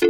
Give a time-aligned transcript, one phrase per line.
[0.00, 0.08] Welkom,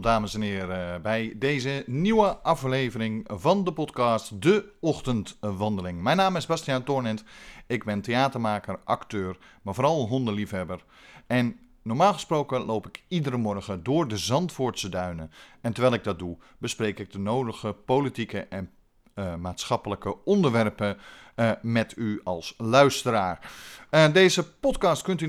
[0.00, 6.02] dames en heren, bij deze nieuwe aflevering van de podcast De Ochtendwandeling.
[6.02, 7.24] Mijn naam is Bastiaan Toornent.
[7.66, 10.84] Ik ben theatermaker, acteur, maar vooral hondenliefhebber.
[11.26, 15.30] En normaal gesproken loop ik iedere morgen door de Zandvoortse duinen.
[15.60, 18.70] En terwijl ik dat doe, bespreek ik de nodige politieke en
[19.14, 20.96] uh, maatschappelijke onderwerpen
[21.36, 23.50] uh, met u als luisteraar.
[23.90, 25.26] Uh, deze podcast kunt u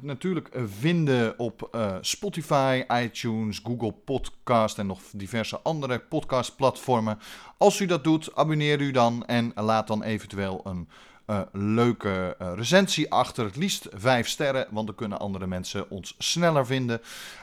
[0.00, 7.18] natuurlijk vinden op Spotify, iTunes, Google Podcast en nog diverse andere podcastplatformen.
[7.58, 10.88] Als u dat doet, abonneer u dan en laat dan eventueel een
[11.26, 13.44] uh, leuke uh, recensie achter.
[13.44, 17.00] Het liefst 5 sterren, want dan kunnen andere mensen ons sneller vinden.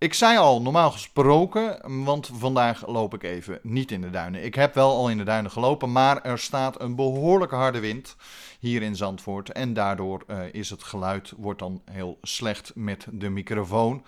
[0.00, 4.44] Ik zei al, normaal gesproken, want vandaag loop ik even niet in de duinen.
[4.44, 8.16] Ik heb wel al in de duinen gelopen, maar er staat een behoorlijke harde wind
[8.60, 9.52] hier in Zandvoort.
[9.52, 14.04] En daardoor uh, is het geluid wordt dan heel slecht met de microfoon.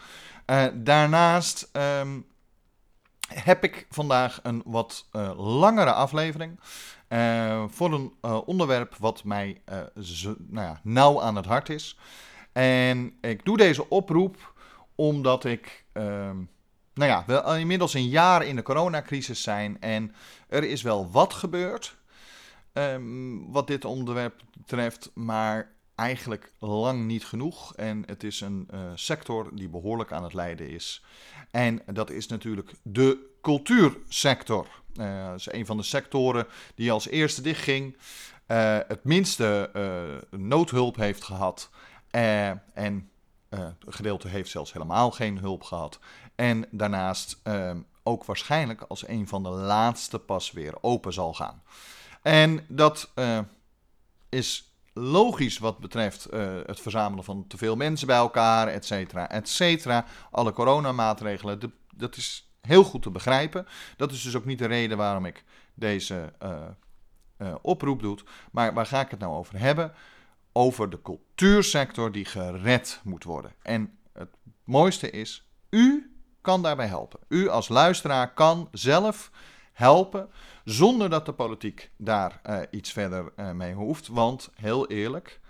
[0.47, 1.71] Uh, daarnaast
[2.01, 2.27] um,
[3.29, 6.61] heb ik vandaag een wat uh, langere aflevering.
[7.69, 8.13] voor een
[8.45, 9.61] onderwerp wat mij
[10.37, 11.99] nou ja, nauw aan het hart is.
[12.53, 14.51] En ik doe deze oproep
[14.95, 16.31] omdat ik, uh,
[16.95, 20.15] nou ja, we inmiddels een jaar in de coronacrisis zijn en
[20.49, 21.97] er is wel wat gebeurd
[22.73, 27.75] um, wat dit onderwerp betreft, maar eigenlijk lang niet genoeg.
[27.75, 31.05] En het is een uh, sector die behoorlijk aan het lijden is.
[31.51, 34.67] En dat is natuurlijk de cultuursector.
[34.95, 37.97] Uh, dat is een van de sectoren die als eerste dichtging,
[38.49, 39.71] uh, het minste
[40.31, 41.71] noodhulp heeft gehad.
[42.11, 43.11] en
[43.55, 45.99] uh, gedeelte heeft zelfs helemaal geen hulp gehad.
[46.35, 47.71] En daarnaast uh,
[48.03, 51.63] ook waarschijnlijk als een van de laatste pas weer open zal gaan.
[52.23, 53.39] En dat uh,
[54.29, 56.29] is logisch wat betreft
[56.67, 60.05] het verzamelen van te veel mensen bij elkaar, et cetera, et cetera.
[60.31, 63.67] Alle coronamaatregelen, dat is heel goed te begrijpen.
[63.97, 66.33] Dat is dus ook niet de reden waarom ik deze
[67.63, 68.19] oproep doe.
[68.51, 69.93] Maar waar ga ik het nou over hebben?
[70.53, 73.53] Over de cultuursector die gered moet worden.
[73.63, 74.31] En het
[74.65, 77.21] mooiste is, u kan daarbij helpen.
[77.29, 79.31] U als luisteraar kan zelf
[79.73, 80.31] helpen
[80.65, 84.09] zonder dat de politiek daar uh, iets verder uh, mee hoeft.
[84.09, 85.41] Want heel eerlijk,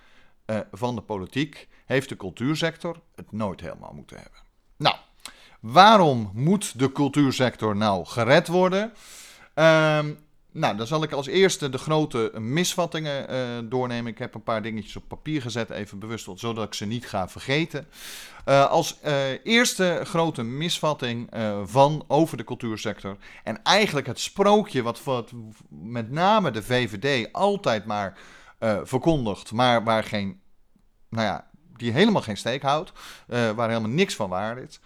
[0.46, 4.40] uh, van de politiek heeft de cultuursector het nooit helemaal moeten hebben.
[4.76, 4.96] Nou,
[5.60, 8.92] waarom moet de cultuursector nou gered worden?
[9.54, 10.18] Um,
[10.52, 14.12] nou, dan zal ik als eerste de grote misvattingen uh, doornemen.
[14.12, 17.28] Ik heb een paar dingetjes op papier gezet, even bewust, zodat ik ze niet ga
[17.28, 17.86] vergeten.
[18.48, 19.12] Uh, als uh,
[19.44, 21.30] eerste grote misvatting
[21.64, 23.16] van over de cultuursector.
[23.44, 25.30] En eigenlijk het sprookje wat, wat
[25.68, 28.18] met name de VVD altijd maar
[28.82, 30.40] verkondigt, maar waar geen,
[31.08, 32.92] nou ja, die helemaal geen steek houdt,
[33.26, 34.80] waar helemaal niks van waar is.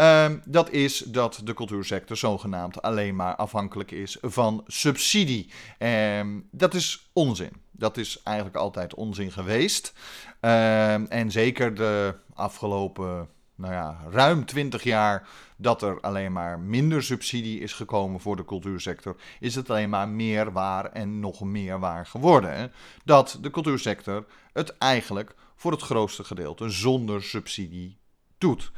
[0.00, 5.50] Um, dat is dat de cultuursector zogenaamd alleen maar afhankelijk is van subsidie.
[5.78, 7.52] Um, dat is onzin.
[7.70, 9.92] Dat is eigenlijk altijd onzin geweest.
[10.40, 17.02] Um, en zeker de afgelopen nou ja, ruim 20 jaar dat er alleen maar minder
[17.02, 21.78] subsidie is gekomen voor de cultuursector, is het alleen maar meer waar en nog meer
[21.78, 22.56] waar geworden.
[22.56, 22.66] Hè?
[23.04, 27.98] Dat de cultuursector het eigenlijk voor het grootste gedeelte zonder subsidie
[28.38, 28.72] doet.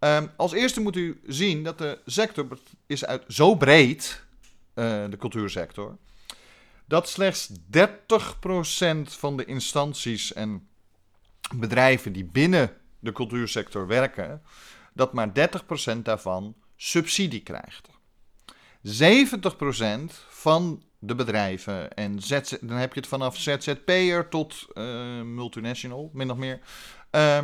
[0.00, 2.46] Um, als eerste moet u zien dat de sector
[2.86, 4.24] is uit zo breed,
[4.74, 5.96] uh, de cultuursector,
[6.86, 7.52] dat slechts 30%
[9.02, 10.68] van de instanties en
[11.54, 14.42] bedrijven die binnen de cultuursector werken,
[14.94, 15.32] dat maar
[15.96, 17.88] 30% daarvan subsidie krijgt.
[18.82, 22.18] 70% van de bedrijven, en
[22.60, 26.60] dan heb je het vanaf ZZP'er tot uh, multinational, min of meer,
[27.10, 27.38] uh,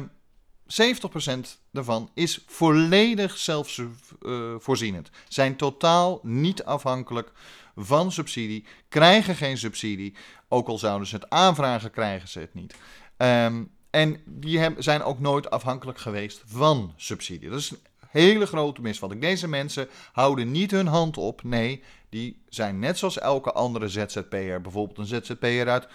[0.66, 5.10] 70% daarvan is volledig zelfvoorzienend.
[5.28, 7.32] Zijn totaal niet afhankelijk
[7.76, 10.14] van subsidie, krijgen geen subsidie.
[10.48, 12.74] Ook al zouden ze het aanvragen, krijgen ze het niet.
[13.16, 17.50] Um, en die zijn ook nooit afhankelijk geweest van subsidie.
[17.50, 17.78] Dat is een
[18.08, 19.20] hele grote misvatting.
[19.20, 21.42] Deze mensen houden niet hun hand op.
[21.42, 24.60] Nee, die zijn net zoals elke andere ZZP'er.
[24.60, 25.90] Bijvoorbeeld een ZZP'er uit uh,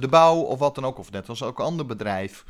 [0.00, 0.98] de bouw of wat dan ook.
[0.98, 2.44] Of net als elk ander bedrijf.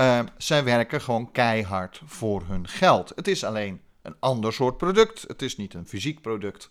[0.00, 3.12] Uh, zij werken gewoon keihard voor hun geld.
[3.14, 5.24] Het is alleen een ander soort product.
[5.26, 6.70] Het is niet een fysiek product,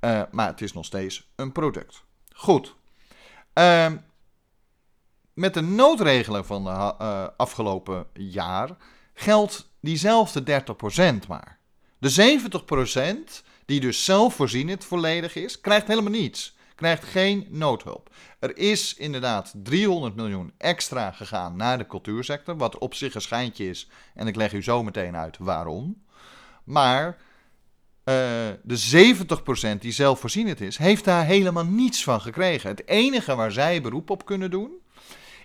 [0.00, 2.04] uh, maar het is nog steeds een product.
[2.32, 2.74] Goed.
[3.54, 3.92] Uh,
[5.34, 8.76] met de noodregelen van de uh, afgelopen jaar
[9.14, 10.64] geldt diezelfde
[11.24, 11.58] 30% maar.
[11.98, 12.38] De
[13.40, 16.55] 70% die dus zelfvoorzienend volledig is, krijgt helemaal niets.
[16.76, 18.10] Krijgt geen noodhulp.
[18.38, 23.68] Er is inderdaad 300 miljoen extra gegaan naar de cultuursector, wat op zich een schijntje
[23.68, 23.88] is.
[24.14, 26.02] En ik leg u zo meteen uit waarom.
[26.64, 28.14] Maar uh,
[28.62, 29.14] de
[29.76, 32.70] 70% die zelfvoorzienend is, heeft daar helemaal niets van gekregen.
[32.70, 34.70] Het enige waar zij beroep op kunnen doen,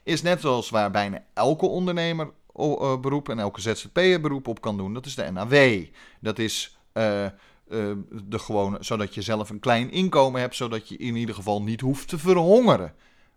[0.04, 4.78] is net zoals waar bijna elke ondernemer uh, beroep en elke ZZP'er beroep op kan
[4.78, 5.86] doen, dat is de NAW.
[6.20, 7.26] Dat is uh,
[8.24, 11.82] de gewone, zodat je zelf een klein inkomen hebt, zodat je in ieder geval niet
[11.82, 12.94] hoeft te verhongeren.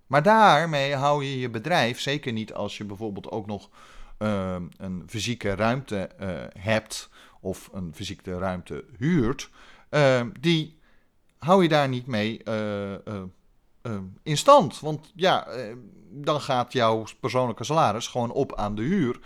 [0.06, 3.70] Maar daarmee hou je je bedrijf, zeker niet als je bijvoorbeeld ook nog
[4.18, 6.10] een fysieke ruimte
[6.58, 7.10] hebt
[7.40, 9.50] of een fysieke ruimte huurt,
[10.40, 10.78] die
[11.38, 12.42] hou je daar niet mee
[14.22, 14.80] in stand.
[14.80, 15.48] Want ja,
[16.10, 19.20] dan gaat jouw persoonlijke salaris gewoon op aan de huur.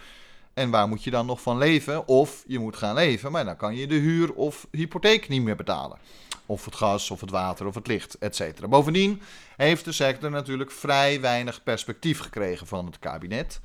[0.58, 2.08] En waar moet je dan nog van leven?
[2.08, 5.56] Of je moet gaan leven, maar dan kan je de huur of hypotheek niet meer
[5.56, 5.98] betalen.
[6.46, 8.66] Of het gas, of het water, of het licht, etc.
[8.68, 9.22] Bovendien
[9.56, 13.60] heeft de sector natuurlijk vrij weinig perspectief gekregen van het kabinet.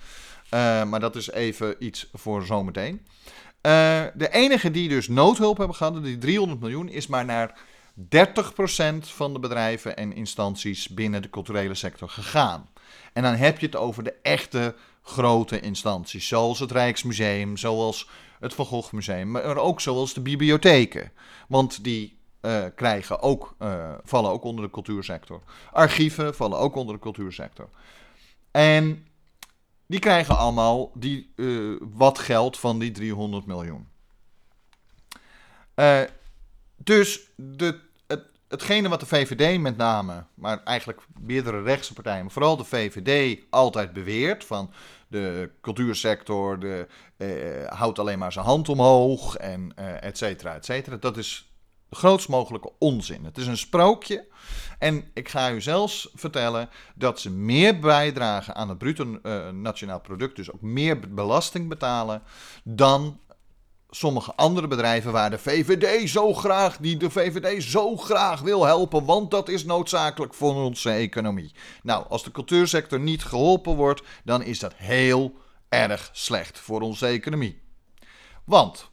[0.46, 2.94] Uh, maar dat is even iets voor zometeen.
[3.62, 7.58] Uh, de enige die dus noodhulp hebben gehad, die 300 miljoen, is maar naar
[8.00, 8.00] 30%
[9.00, 12.70] van de bedrijven en instanties binnen de culturele sector gegaan.
[13.14, 18.10] En dan heb je het over de echte grote instanties, zoals het Rijksmuseum, zoals
[18.40, 21.12] het Van Gogh Museum, maar ook zoals de bibliotheken.
[21.48, 25.42] Want die uh, krijgen ook, uh, vallen ook onder de cultuursector.
[25.72, 27.70] Archieven vallen ook onder de cultuursector.
[28.52, 29.08] En
[29.86, 33.88] die krijgen allemaal die, uh, wat geld van die 300 miljoen.
[36.76, 37.80] dus de
[38.54, 43.40] hetgene wat de VVD met name, maar eigenlijk meerdere rechtse partijen, maar vooral de VVD
[43.50, 44.72] altijd beweert van
[45.08, 50.66] de cultuursector de, eh, houdt alleen maar zijn hand omhoog en eh, et cetera, et
[50.66, 50.96] cetera.
[50.96, 51.54] Dat is
[51.90, 53.26] de grootst mogelijke onzin.
[53.26, 54.28] Het is een sprookje.
[54.80, 60.00] En ik ga u zelfs vertellen dat ze meer bijdragen aan het bruto uh, nationaal
[60.00, 62.22] product, dus ook meer belasting betalen,
[62.64, 63.20] dan
[63.96, 69.06] sommige andere bedrijven waar de VVD zo graag, die de VVD zo graag wil helpen,
[69.06, 71.52] want dat is noodzakelijk voor onze economie.
[71.84, 75.38] Nou, als de cultuursector niet geholpen wordt, dan is dat heel
[75.70, 77.62] erg slecht voor onze economie.
[78.44, 78.90] Want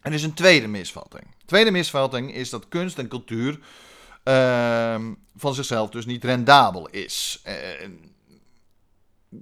[0.00, 1.24] er is een tweede misvatting.
[1.38, 3.58] De tweede misvatting is dat kunst en cultuur
[4.24, 5.04] uh,
[5.36, 7.42] van zichzelf dus niet rendabel is.
[7.46, 7.54] Uh,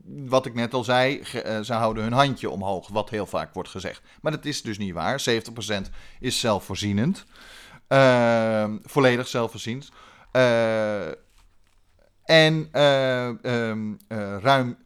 [0.04, 3.68] wat ik net al zei, uh, ze houden hun handje omhoog, wat heel vaak wordt
[3.68, 4.02] gezegd.
[4.20, 5.24] Maar dat is dus niet waar.
[5.30, 5.34] 70%
[6.20, 7.24] is zelfvoorzienend.
[7.88, 9.90] Uh, volledig zelfvoorzienend.
[10.32, 11.06] Uh,
[12.24, 13.92] en ehm,
[14.40, 14.78] ruim 80%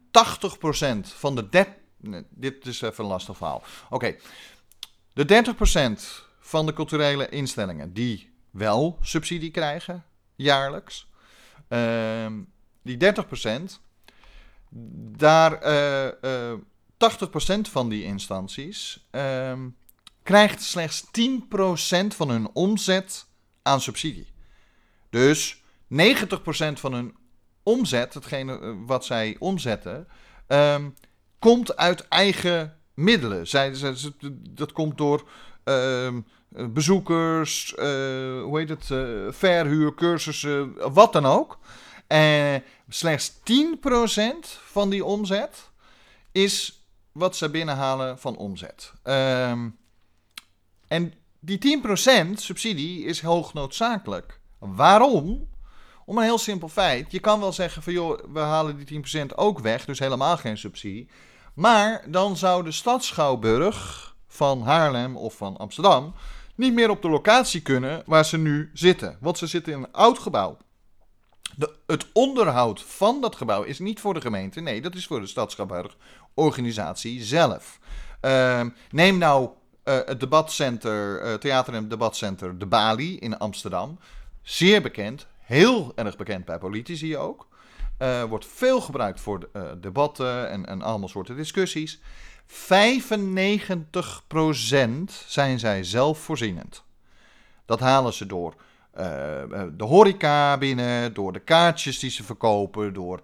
[1.00, 1.66] van de...
[2.00, 3.62] Nee, dit is even een lastig verhaal.
[3.90, 4.16] Oké.
[5.12, 5.44] De
[5.98, 10.04] 30% van de culturele instellingen die wel subsidie krijgen,
[10.34, 11.08] jaarlijks...
[11.68, 12.32] Ehm,
[12.82, 13.80] die 30%
[15.16, 16.58] daar uh, uh,
[16.96, 19.52] 80% van die instanties uh,
[20.23, 23.26] krijgt slechts 10% van hun omzet
[23.62, 24.26] aan subsidie.
[25.11, 25.58] Dus 90%
[26.75, 27.16] van hun
[27.62, 30.08] omzet, hetgene eh, wat zij omzetten,
[30.49, 30.94] um,
[31.38, 33.46] komt uit eigen middelen.
[33.46, 33.75] Zij,
[34.50, 35.28] dat komt door
[35.64, 38.87] ehm, bezoekers, hoe heet het,
[39.37, 41.58] verhuur, cursussen, wat dan ook.
[42.06, 43.34] En slechts 10%
[44.64, 45.70] van die omzet
[46.32, 48.92] is wat ze binnenhalen van omzet.
[49.04, 49.78] Um,
[50.88, 54.40] en die 10% subsidie is hoog noodzakelijk.
[54.58, 55.48] Waarom?
[56.04, 57.12] Om een heel simpel feit.
[57.12, 60.58] Je kan wel zeggen van joh, we halen die 10% ook weg, dus helemaal geen
[60.58, 61.08] subsidie.
[61.54, 66.14] Maar dan zou de stad Schouwburg van Haarlem of van Amsterdam
[66.54, 69.16] niet meer op de locatie kunnen waar ze nu zitten.
[69.20, 70.56] Want ze zitten in een oud gebouw.
[71.86, 74.60] Het onderhoud van dat gebouw is niet voor de gemeente.
[74.60, 75.96] Nee, dat is voor de Stadsschouwburg
[76.34, 77.78] organisatie zelf.
[78.22, 78.60] Uh,
[78.90, 79.48] neem nou
[79.84, 83.98] uh, het debatcenter, uh, theater- en debatcenter De Bali in Amsterdam.
[84.42, 87.48] Zeer bekend, heel erg bekend bij politici ook.
[87.98, 89.48] Uh, wordt veel gebruikt voor
[89.80, 92.00] debatten en, en allemaal soorten discussies.
[92.48, 92.52] 95%
[95.26, 96.84] zijn zij zelfvoorzienend.
[97.64, 98.54] Dat halen ze door
[99.76, 103.20] de horeca binnen, door de kaartjes die ze verkopen, door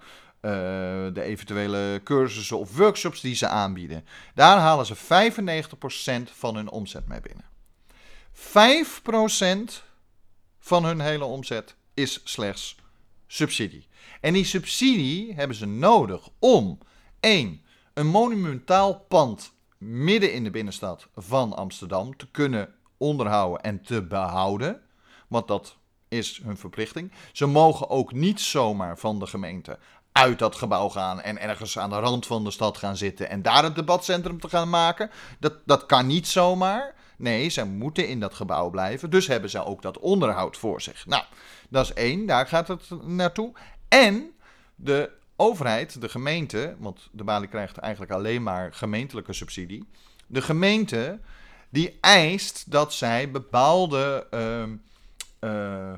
[1.12, 4.04] de eventuele cursussen of workshops die ze aanbieden.
[4.34, 4.98] Daar halen ze 95%
[6.32, 7.44] van hun omzet mee binnen.
[8.34, 9.82] 5%
[10.58, 12.76] van hun hele omzet is slechts
[13.26, 13.86] subsidie.
[14.20, 16.78] En die subsidie hebben ze nodig om
[17.20, 17.62] 1.
[17.94, 24.80] een monumentaal pand midden in de binnenstad van Amsterdam te kunnen onderhouden en te behouden.
[25.32, 25.76] Want dat
[26.08, 27.12] is hun verplichting.
[27.32, 29.78] Ze mogen ook niet zomaar van de gemeente
[30.12, 33.42] uit dat gebouw gaan en ergens aan de rand van de stad gaan zitten en
[33.42, 35.10] daar het debatcentrum te gaan maken.
[35.38, 36.94] Dat, dat kan niet zomaar.
[37.16, 39.10] Nee, ze moeten in dat gebouw blijven.
[39.10, 41.06] Dus hebben ze ook dat onderhoud voor zich.
[41.06, 41.24] Nou,
[41.68, 43.52] dat is één, daar gaat het naartoe.
[43.88, 44.30] En
[44.74, 49.88] de overheid, de gemeente, want de Bali krijgt eigenlijk alleen maar gemeentelijke subsidie.
[50.26, 51.20] De gemeente
[51.70, 54.76] die eist dat zij bepaalde ehm,
[55.42, 55.92] eh,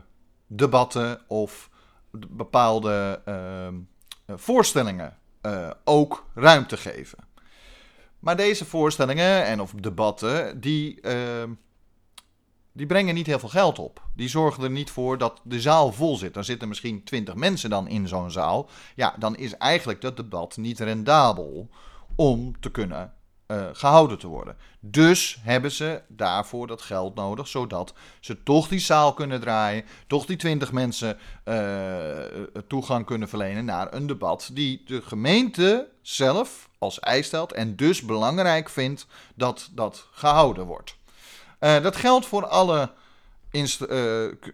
[0.47, 1.71] debatten of
[2.11, 3.75] bepaalde ehm,
[4.27, 7.19] voorstellingen uh, ook ruimte geven.
[8.19, 11.51] Maar deze voorstellingen en of debatten, die, ehm,
[12.73, 14.03] die brengen niet heel veel geld op.
[14.15, 16.35] Die zorgen er niet voor dat de zaal vol zit.
[16.35, 18.69] Dan zitten misschien twintig mensen dan in zo'n zaal.
[18.95, 21.69] Ja, dan is eigenlijk dat debat niet rendabel
[22.17, 23.13] om te kunnen
[23.47, 24.57] uh, gehouden te worden.
[24.81, 30.27] Dus hebben ze daarvoor dat geld nodig, zodat ze toch die zaal kunnen draaien, toch
[30.27, 32.09] die 20 mensen uh,
[32.69, 38.03] toegang kunnen verlenen naar een debat die de gemeente zelf als eis stelt en dus
[38.03, 40.97] belangrijk vindt dat dat gehouden wordt.
[41.61, 42.91] Uh, dat geldt voor alle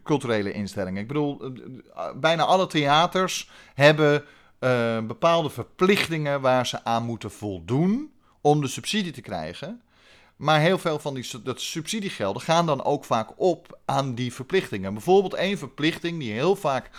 [0.04, 1.02] culturele instellingen.
[1.02, 1.52] Ik bedoel,
[2.14, 4.24] bijna alle theaters hebben
[5.06, 9.82] bepaalde verplichtingen waar ze aan moeten voldoen om de subsidie te krijgen.
[10.36, 14.92] Maar heel veel van die dat subsidiegelden gaan dan ook vaak op aan die verplichtingen.
[14.92, 16.90] Bijvoorbeeld één verplichting die heel vaak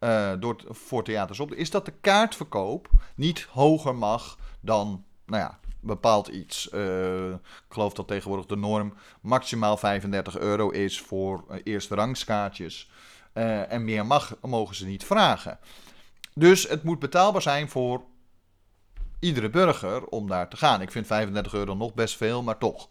[0.00, 5.58] uh, door, voor theaters op is dat de kaartverkoop niet hoger mag dan, nou ja,
[5.80, 6.68] bepaald iets.
[6.72, 12.90] Uh, ik geloof dat tegenwoordig de norm maximaal 35 euro is voor uh, eerste rangskaartjes.
[13.68, 15.58] en meer mag, mogen ze niet vragen.
[16.34, 18.04] Dus het moet betaalbaar zijn voor
[19.24, 20.80] iedere burger om daar te gaan.
[20.80, 22.88] Ik vind 35 euro nog best veel, maar toch.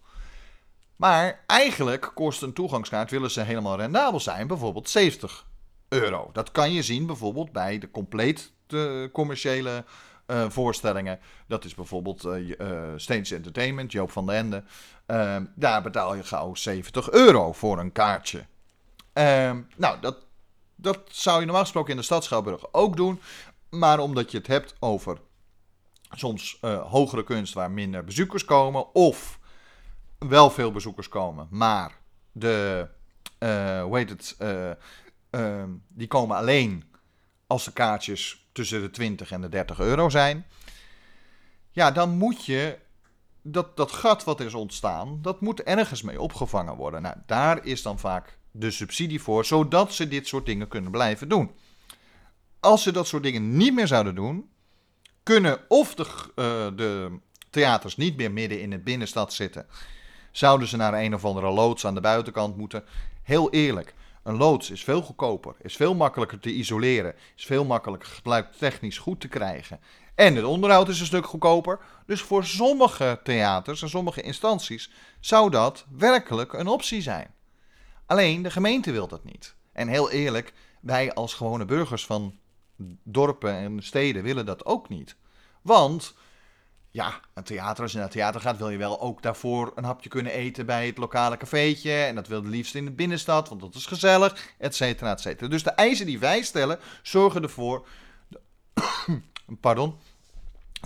[0.96, 5.46] Maar eigenlijk kost een toegangskaart, willen ze helemaal rendabel zijn, bijvoorbeeld 70
[5.90, 6.30] euro.
[6.34, 9.86] Dat kan je zien bijvoorbeeld bij de compleet de commerciële
[10.28, 11.20] uh, voorstellingen.
[11.48, 14.64] Dat is bijvoorbeeld uh, Entertainment, Joop van den Ende.
[15.06, 18.46] Ehm, daar betaal je gauw 70 euro voor een kaartje.
[19.14, 20.18] Ehm, nou, dat,
[20.76, 23.22] dat zou je normaal gesproken in de stad Schouwburg ook doen.
[23.70, 25.18] Maar omdat je het hebt over
[26.16, 28.96] soms uh, hogere kunst waar minder bezoekers komen.
[28.96, 29.40] Of
[30.18, 31.98] wel veel bezoekers komen, maar
[32.32, 32.88] de,
[33.40, 34.38] uh, hoe heet het,
[35.32, 36.84] uh, die komen alleen
[37.48, 40.46] als de kaartjes tussen de 20 en de 30 euro zijn.
[41.72, 42.78] Ja, dan moet je
[43.42, 47.02] dat, dat gat wat is ontstaan, dat moet ergens mee opgevangen worden.
[47.02, 51.30] Nou, daar is dan vaak de subsidie voor, zodat ze dit soort dingen kunnen blijven
[51.30, 51.52] doen.
[52.60, 54.50] Als ze dat soort dingen niet meer zouden doen,
[55.24, 59.66] kunnen of de, uh, de theaters niet meer midden in de binnenstad zitten.
[60.32, 62.84] Zouden ze naar een of andere loods aan de buitenkant moeten?
[63.24, 68.10] Heel eerlijk, een loods is veel goedkoper, is veel makkelijker te isoleren, is veel makkelijker
[68.10, 69.80] geluidstechnisch goed te krijgen.
[70.16, 71.80] En het onderhoud is een stuk goedkoper.
[72.06, 77.34] Dus voor sommige theaters en sommige instanties zou dat werkelijk een optie zijn.
[78.06, 79.56] Alleen de gemeente wil dat niet.
[79.72, 82.38] En heel eerlijk, wij als gewone burgers van
[83.04, 85.16] dorpen en steden willen dat ook niet.
[85.62, 86.14] Want
[86.94, 89.84] ja, een theater, als je naar het theater gaat, wil je wel ook daarvoor een
[89.84, 91.94] hapje kunnen eten bij het lokale cafeetje.
[91.94, 95.22] En dat wil je liefst in de binnenstad, want dat is gezellig, et cetera, et
[95.22, 95.48] cetera.
[95.48, 97.88] Dus de eisen die wij stellen, zorgen ervoor,
[99.62, 99.96] pardon,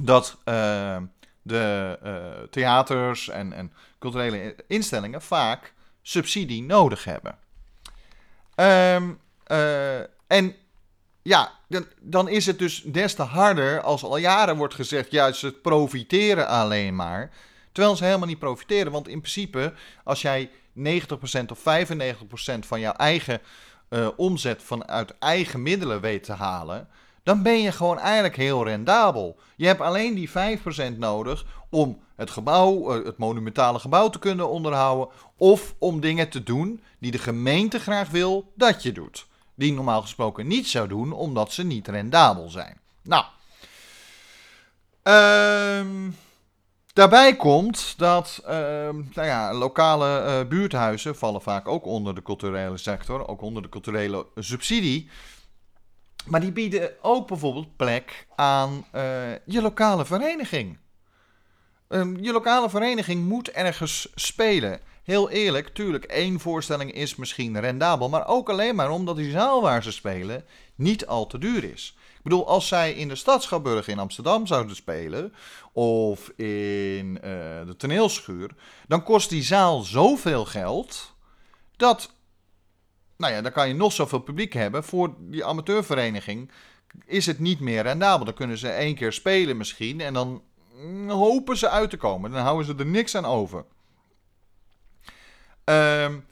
[0.03, 0.98] dat uh,
[1.41, 7.38] de uh, theaters en, en, culturele instellingen vaak subsidie nodig hebben.
[8.56, 10.56] Um, uh, en
[11.27, 15.41] ja, dan, dan is het dus des te harder als al jaren wordt gezegd, juist
[15.41, 17.31] het profiteren alleen maar.
[17.72, 18.91] Terwijl ze helemaal niet profiteren.
[18.91, 20.81] Want in principe, als jij 90%
[21.51, 21.63] of 95%
[22.60, 23.41] van jouw eigen
[23.89, 26.88] uh, omzet vanuit eigen middelen weet te halen,
[27.24, 29.39] dan ben je gewoon eigenlijk heel rendabel.
[29.55, 34.50] Je hebt alleen die 5% nodig om het gebouw, uh, het monumentale gebouw te kunnen
[34.50, 35.07] onderhouden.
[35.38, 40.01] Of om dingen te doen die de gemeente graag wil dat je doet die normaal
[40.01, 42.77] gesproken niet zou doen, omdat ze niet rendabel zijn.
[43.01, 43.25] Nou,
[45.03, 46.15] um,
[46.93, 52.77] daarbij komt dat um, nou ja, lokale uh, buurthuizen vallen vaak ook onder de culturele
[52.77, 55.09] sector, ook onder de culturele subsidie.
[56.25, 59.01] Maar die bieden ook bijvoorbeeld plek aan uh,
[59.45, 60.77] je lokale vereniging.
[61.89, 64.79] Um, je lokale vereniging moet ergens spelen.
[65.07, 68.09] Heel eerlijk, tuurlijk, één voorstelling is misschien rendabel.
[68.09, 70.45] Maar ook alleen maar omdat die zaal waar ze spelen
[70.75, 71.95] niet al te duur is.
[72.17, 75.33] Ik bedoel, als zij in de Stadschapburg in Amsterdam zouden spelen,
[75.71, 77.21] of in uh,
[77.65, 78.51] de toneelschuur,
[78.87, 81.13] dan kost die zaal zoveel geld
[81.75, 82.11] dat,
[83.17, 84.83] nou ja, dan kan je nog zoveel publiek hebben.
[84.83, 86.51] Voor die amateurvereniging
[87.05, 88.25] is het niet meer rendabel.
[88.25, 90.41] Dan kunnen ze één keer spelen misschien en dan
[91.07, 92.31] hopen ze uit te komen.
[92.31, 93.65] Dan houden ze er niks aan over.
[95.69, 96.25] Um,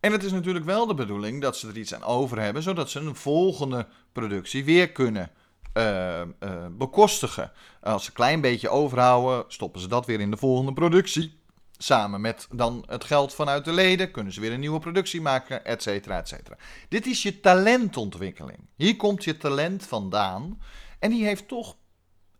[0.00, 2.90] en het is natuurlijk wel de bedoeling dat ze er iets aan over hebben, zodat
[2.90, 5.30] ze een volgende productie weer kunnen
[5.74, 6.26] uh, uh,
[6.70, 7.52] bekostigen.
[7.80, 11.38] Als ze een klein beetje overhouden, stoppen ze dat weer in de volgende productie.
[11.78, 15.64] Samen met dan het geld vanuit de leden kunnen ze weer een nieuwe productie maken,
[15.64, 16.56] et cetera, et cetera.
[16.88, 18.58] Dit is je talentontwikkeling.
[18.76, 20.62] Hier komt je talent vandaan.
[20.98, 21.76] En die heeft toch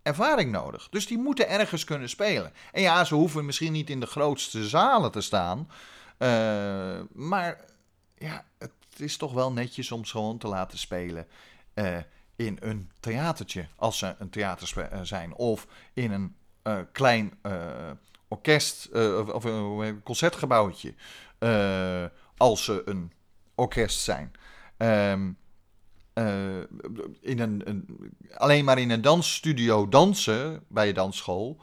[0.03, 0.89] ervaring nodig.
[0.89, 2.53] Dus die moeten ergens kunnen spelen.
[2.73, 5.69] En ja, ze hoeven misschien niet in de grootste zalen te staan.
[6.23, 7.65] Uh, maar
[8.19, 11.27] ja, het is toch wel netjes om ze gewoon te laten spelen
[11.75, 11.97] uh,
[12.37, 15.35] in een theatertje, als ze een theater eh, zijn.
[15.35, 16.35] Of in een
[16.93, 17.39] klein
[18.29, 18.89] orkest
[19.33, 20.95] of, een concertgebouwtje,
[22.37, 23.13] als ze een
[23.55, 24.33] orkest zijn.
[24.77, 25.39] Um,
[27.21, 27.87] in een, een,
[28.35, 31.61] alleen maar in een dansstudio dansen bij je dansschool.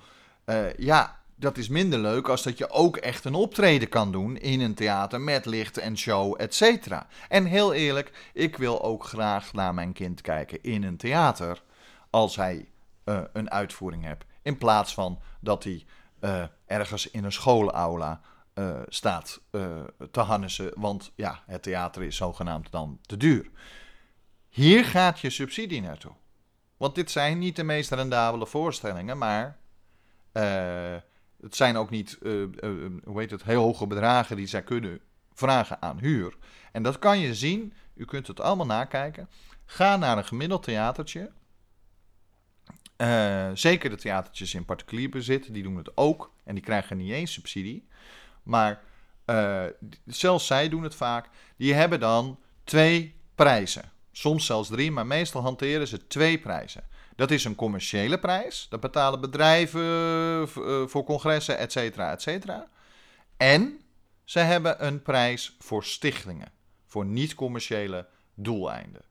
[0.77, 4.61] ja, dat is minder leuk als dat je ook echt een optreden kan doen in
[4.61, 7.07] een theater met licht en show, et cetera.
[7.29, 11.63] En heel eerlijk, ik wil ook graag naar mijn kind kijken in een theater
[12.09, 12.69] als hij
[13.05, 14.25] uh, een uitvoering hebt.
[14.41, 15.85] In plaats van dat hij
[16.19, 18.21] uh, ergens in een schoolaula
[18.53, 19.41] uh, staat
[20.11, 23.49] te hannissen, want ja, het theater is zogenaamd dan te duur.
[24.53, 26.11] Hoe gaat je subsidie naartoe.
[26.77, 29.57] Want dit zijn niet de meest rendabele voorstellingen, maar
[31.41, 32.47] het zijn ook niet, uh,
[33.15, 34.99] het, heel hoge bedragen die zij kunnen
[35.33, 36.37] vragen aan huur.
[36.71, 39.29] En dat kan je zien, u kunt het allemaal nakijken.
[39.65, 41.31] Ga naar een gemiddeld theatertje.
[43.53, 46.31] Zeker de theatertjes in particulier bezit, die doen het ook.
[46.43, 47.87] En die krijgen niet eens subsidie.
[48.43, 48.81] Maar
[50.05, 51.29] zelfs zij doen het vaak.
[51.57, 53.91] Die hebben dan twee prijzen.
[54.11, 56.83] Soms zelfs drie, maar meestal hanteren ze twee prijzen.
[57.17, 58.67] Dat is een commerciële prijs.
[58.69, 62.67] Dat betalen bedrijven eh, voor congressen, et cetera, et cetera.
[63.37, 63.79] En
[64.23, 66.51] ze hebben een prijs voor stichtingen.
[66.85, 69.01] Voor niet-commerciële doeleinden.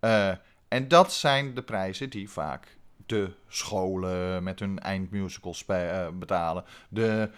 [0.00, 0.30] Uh,
[0.68, 5.64] en dat zijn de prijzen die vaak de scholen met hun eindmusicals
[6.12, 6.64] betalen.
[6.88, 7.30] De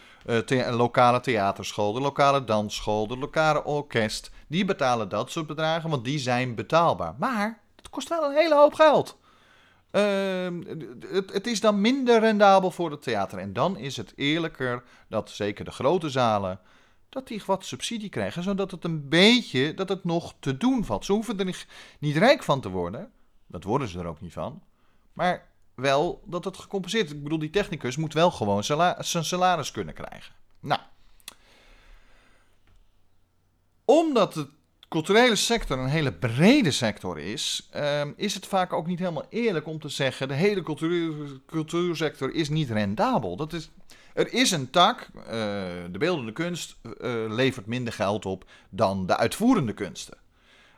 [0.71, 4.31] lokale theaterschool, de lokale dansschool, de lokale orkest.
[4.47, 7.15] Die betalen dat soort bedragen, want die zijn betaalbaar.
[7.19, 9.19] Maar het kost wel een hele hoop geld.
[9.97, 10.49] Uh,
[11.11, 13.39] het, het, is dan minder rendabel voor het theater.
[13.39, 16.61] En dan is het eerlijker dat zeker de grote zalen.
[17.09, 18.43] dat die wat subsidie krijgen.
[18.43, 19.75] zodat het een beetje.
[19.75, 21.05] dat het nog te doen valt.
[21.05, 21.67] Ze hoeven er niet,
[21.99, 23.11] niet rijk van te worden.
[23.47, 24.63] Dat worden ze er ook niet van.
[25.13, 29.95] Maar wel dat het gecompenseerd Ik bedoel, die technicus moet wel gewoon zijn salaris kunnen
[29.95, 30.35] krijgen.
[30.61, 30.81] Nou.
[33.85, 34.49] Omdat het
[34.89, 39.67] culturele sector een hele brede sector is, um, is het vaak ook niet helemaal eerlijk
[39.67, 43.37] om te zeggen: de hele cultuur, cultuursector is niet rendabel.
[43.37, 43.71] Dat is,
[44.15, 45.25] er is een tak, uh,
[45.91, 46.93] de beeldende kunst uh,
[47.29, 50.17] levert minder geld op dan de uitvoerende kunsten.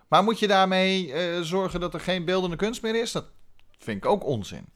[0.08, 3.12] Maar moet je daarmee uh, zorgen dat er geen beeldende kunst meer is?
[3.12, 3.26] Dat
[3.78, 4.68] vind ik ook onzin.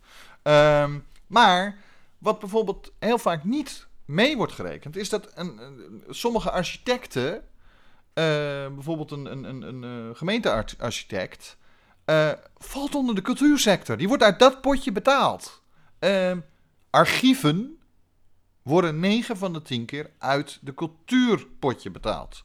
[0.42, 1.78] Um, maar
[2.18, 5.60] wat bijvoorbeeld heel vaak niet mee wordt gerekend, is dat een,
[6.08, 7.44] sommige architecten
[8.74, 11.56] bijvoorbeeld een, een, een, een uh, gemeentearchitect,
[12.06, 13.96] uh, valt onder de cultuursector.
[13.96, 15.62] Die wordt uit dat potje betaald.
[15.98, 16.40] Ehm,
[16.90, 17.78] archieven
[18.62, 22.44] worden 9 van de 10 keer uit de cultuurpotje betaald.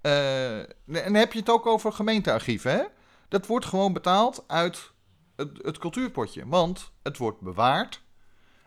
[0.00, 2.84] en dan heb je het ook over gemeentearchieven, hè?
[3.28, 4.92] Dat wordt gewoon betaald uit
[5.36, 6.46] het, het cultuurpotje.
[6.46, 8.02] Want het wordt bewaard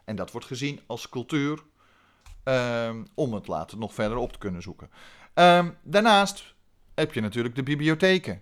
[0.08, 1.64] en dat wordt gezien als cultuur
[2.44, 4.90] ehm, om het later nog verder op te kunnen zoeken.
[5.40, 6.56] Um, daarnaast
[6.94, 8.42] heb je natuurlijk de bibliotheken.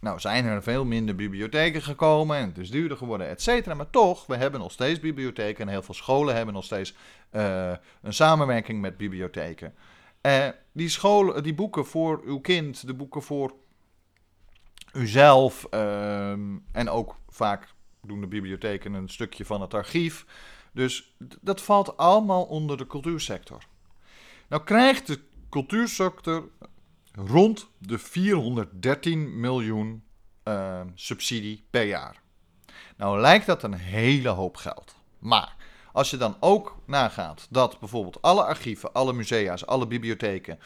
[0.00, 3.74] Nou zijn er veel minder bibliotheken gekomen en het is duurder geworden, et cetera.
[3.74, 6.94] Maar toch, we hebben nog steeds bibliotheken en heel veel scholen hebben nog steeds
[7.32, 9.74] uh, een samenwerking met bibliotheken.
[10.22, 13.54] Uh, die, scholen, die boeken voor uw kind, de boeken voor
[14.92, 20.26] uzelf um, en ook vaak doen de bibliotheken een stukje van het archief.
[20.72, 23.62] Dus dat valt allemaal onder de cultuursector.
[24.48, 26.48] Nou krijgt de cultuursector
[27.14, 30.02] rond de 413 miljoen
[30.44, 32.20] uh, subsidie per jaar.
[32.96, 34.94] Nou lijkt dat een hele hoop geld.
[35.18, 35.56] Maar
[35.92, 40.58] als je dan ook nagaat dat bijvoorbeeld alle archieven, alle musea's, alle bibliotheken,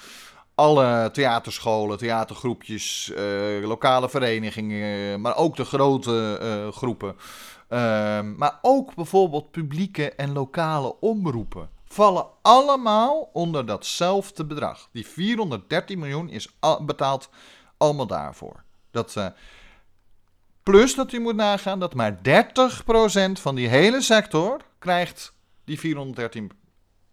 [0.54, 7.16] alle theaterscholen, theatergroepjes, uh, lokale verenigingen, maar ook de grote uh, groepen.
[7.68, 14.88] Uh, maar ook bijvoorbeeld publieke en lokale omroepen vallen allemaal onder datzelfde bedrag.
[14.92, 17.30] Die 413 miljoen is al, betaald
[17.76, 18.62] allemaal daarvoor.
[18.90, 19.26] Dat, uh,
[20.62, 22.20] plus dat u moet nagaan dat maar 30%
[23.32, 26.50] van die hele sector krijgt die 413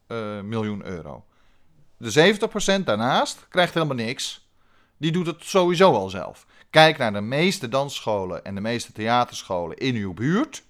[0.07, 1.25] uh, miljoen euro.
[1.97, 2.37] De
[2.81, 4.49] 70% daarnaast krijgt helemaal niks.
[4.97, 6.45] Die doet het sowieso al zelf.
[6.69, 10.63] Kijk naar de meeste dansscholen en de meeste theaterscholen in uw buurt.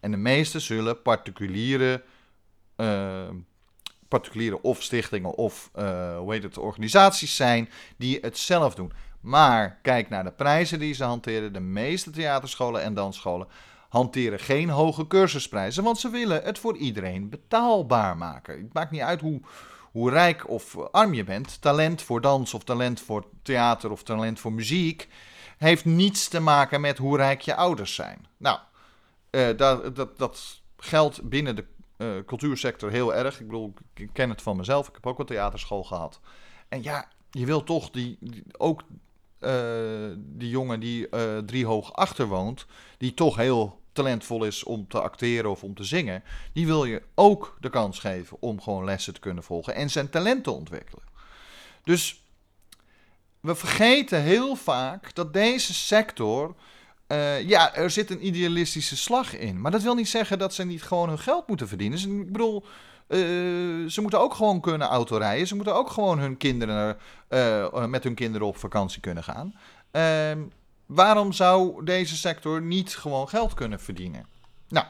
[0.00, 2.02] En de meeste zullen particuliere,
[2.76, 3.28] uh,
[4.08, 8.92] particuliere of stichtingen of uh, hoe heet het, organisaties zijn die het zelf doen.
[9.20, 11.52] Maar kijk naar de prijzen die ze hanteren.
[11.52, 13.48] De meeste theaterscholen en dansscholen
[13.88, 18.58] hanteren geen hoge cursusprijzen, want ze willen het voor iedereen betaalbaar maken.
[18.58, 19.40] Het maakt niet uit hoe,
[19.92, 21.60] hoe rijk of arm je bent.
[21.60, 25.08] Talent voor dans of talent voor theater of talent voor muziek
[25.58, 28.26] heeft niets te maken met hoe rijk je ouders zijn.
[28.36, 28.58] Nou,
[29.30, 31.64] uh, dat, dat, dat geldt binnen de
[31.98, 33.40] uh, cultuursector heel erg.
[33.40, 34.88] Ik bedoel, ik ken het van mezelf.
[34.88, 36.20] Ik heb ook een theaterschool gehad.
[36.68, 38.18] En ja, je wil toch die,
[38.56, 38.82] ook
[39.40, 39.50] uh,
[40.16, 41.08] die jongen die
[41.44, 42.66] drie hoog achter woont,
[42.98, 47.02] die toch heel talentvol is om te acteren of om te zingen, die wil je
[47.14, 51.04] ook de kans geven om gewoon lessen te kunnen volgen en zijn talent te ontwikkelen.
[51.84, 52.24] Dus
[53.40, 56.54] we vergeten heel vaak dat deze sector.
[57.08, 59.60] Uh, ja, er zit een idealistische slag in.
[59.60, 62.20] Maar dat wil niet zeggen dat ze niet gewoon hun geld moeten verdienen.
[62.20, 62.64] Ik bedoel,
[63.08, 65.46] uh, ze moeten ook gewoon kunnen autorijden.
[65.46, 69.54] Ze moeten ook gewoon hun kinderen, uh, met hun kinderen op vakantie kunnen gaan.
[69.90, 70.42] Ehm,
[70.86, 74.26] waarom zou deze sector niet gewoon geld kunnen verdienen?
[74.68, 74.86] Nou,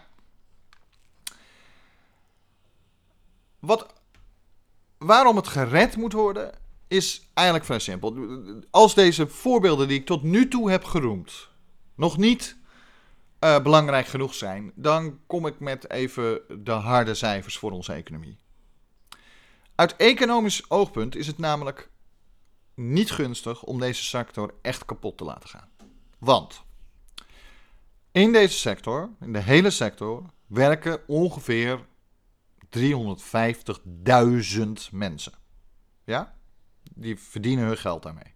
[3.58, 3.86] wat,
[4.98, 6.52] waarom het gered moet worden,
[6.88, 8.16] is eigenlijk vrij simpel.
[8.70, 11.52] Als deze voorbeelden die ik tot nu toe heb geroemd
[11.94, 12.56] nog niet
[13.40, 18.38] uh, belangrijk genoeg zijn, dan kom ik met even de harde cijfers voor onze economie.
[19.74, 21.90] Uit economisch oogpunt is het namelijk
[22.74, 25.68] niet gunstig om deze sector echt kapot te laten gaan.
[26.18, 26.62] Want
[28.12, 31.86] in deze sector, in de hele sector, werken ongeveer
[32.78, 32.78] 350.000
[34.90, 35.32] mensen.
[36.04, 36.36] Ja?
[36.82, 38.34] Die verdienen hun geld daarmee.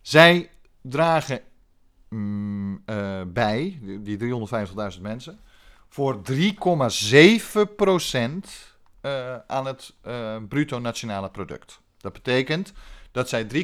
[0.00, 0.50] Zij
[0.82, 1.42] dragen
[2.08, 4.18] mm, uh, bij, die
[4.94, 5.38] 350.000 mensen,
[5.88, 6.38] voor 3,7%
[9.02, 11.80] uh, aan het uh, bruto nationale product.
[12.00, 12.72] Dat betekent
[13.12, 13.58] dat zij 3,7%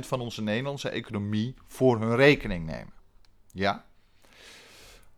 [0.00, 2.92] van onze Nederlandse economie voor hun rekening nemen.
[3.52, 3.84] Ja?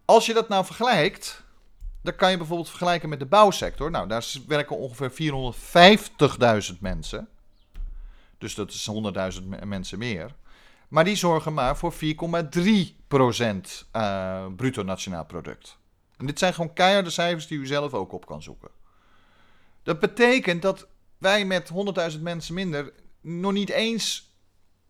[0.05, 1.45] Als je dat nou vergelijkt,
[2.03, 3.91] dan kan je bijvoorbeeld vergelijken met de bouwsector.
[3.91, 5.13] Nou, daar werken ongeveer
[6.73, 7.29] 450.000 mensen.
[8.39, 8.91] Dus dat is
[9.41, 10.35] 100.000 mensen meer.
[10.91, 11.99] Maar die zorgen maar voor 4,3%
[13.97, 15.79] uh, bruto nationaal product.
[16.17, 18.71] En dit zijn gewoon keiharde cijfers die u zelf ook op kan zoeken.
[19.83, 21.71] Dat betekent dat wij met
[22.15, 24.35] 100.000 mensen minder nog niet eens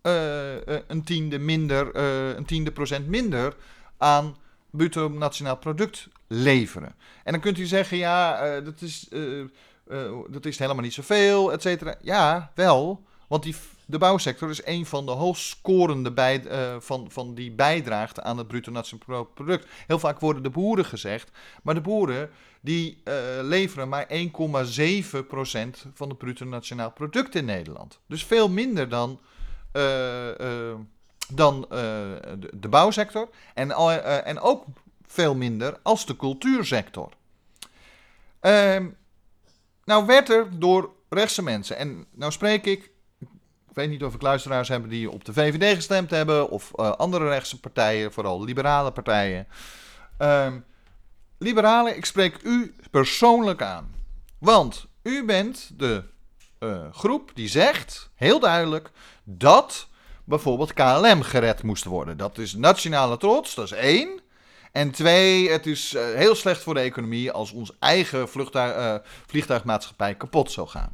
[0.03, 0.55] uh,
[0.87, 1.97] een tiende minder,
[2.37, 3.57] een tiende procent minder
[3.97, 4.37] aan
[4.71, 6.95] bruto nationaal product leveren.
[7.25, 9.09] En dan kunt u zeggen, ja, dat, is,
[10.31, 11.95] dat is helemaal niet zoveel, et cetera.
[12.03, 13.55] Ja, wel, want die,
[13.91, 16.43] de bouwsector is een van de hoogst scorende bij,
[16.79, 19.67] van, van die bijdraagt aan het bruto nationaal product.
[19.87, 21.31] Heel vaak worden de boeren gezegd,
[21.63, 24.15] maar de boeren die uh, leveren maar 1,7%
[25.95, 28.01] van het bruto nationaal product in Nederland.
[28.07, 29.21] Dus veel minder dan,
[29.73, 30.29] uh,
[31.33, 33.71] dan de, de, bouwsector en,
[34.25, 34.65] en ook
[35.07, 37.13] veel minder als de cultuursector.
[38.41, 38.89] Ehm,
[39.85, 42.90] nou werd er door rechtse mensen, en nou spreek ik
[43.81, 47.61] weet niet of ik luisteraars heb die op de VVD gestemd hebben of andere rechtse
[47.61, 49.47] partijen, vooral liberale partijen.
[50.19, 50.65] Um,
[51.43, 53.95] Liberalen, ik spreek u persoonlijk aan.
[54.39, 56.03] Want u bent de
[56.59, 58.91] uh, groep die zegt, heel duidelijk,
[59.25, 59.89] dat
[60.25, 62.17] bijvoorbeeld KLM gered moest worden.
[62.17, 64.21] Dat is nationale trots, dat is één.
[64.73, 70.15] En twee, het is uh, heel slecht voor de economie als ons eigen vliegtuig, vliegtuigmaatschappij
[70.15, 70.93] kapot zou gaan.